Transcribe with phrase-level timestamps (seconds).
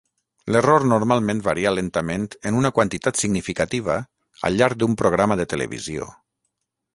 [0.53, 3.99] L'error normalment varia lentament en una quantitat significativa
[4.51, 6.11] al llarg d'un programa de televisió.